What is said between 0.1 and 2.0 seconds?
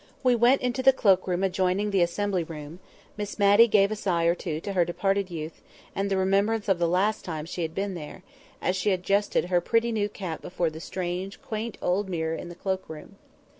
We went into the cloak room adjoining